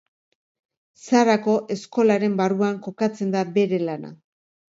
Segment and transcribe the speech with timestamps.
[1.03, 4.13] Sarako Eskolaren barruan kokatzen da bere lana.